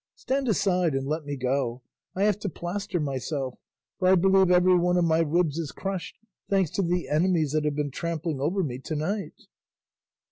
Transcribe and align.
Stand 0.15 0.47
aside 0.47 0.95
and 0.95 1.05
let 1.05 1.25
me 1.27 1.35
go; 1.35 1.83
I 2.15 2.23
have 2.23 2.39
to 2.39 2.49
plaster 2.49 2.99
myself, 2.99 3.59
for 3.99 4.07
I 4.07 4.15
believe 4.15 4.49
every 4.49 4.75
one 4.75 4.97
of 4.97 5.05
my 5.05 5.19
ribs 5.19 5.59
is 5.59 5.71
crushed, 5.71 6.17
thanks 6.49 6.71
to 6.71 6.81
the 6.81 7.07
enemies 7.07 7.51
that 7.51 7.65
have 7.65 7.75
been 7.75 7.91
trampling 7.91 8.39
over 8.41 8.63
me 8.63 8.79
to 8.79 8.95
night." 8.95 9.41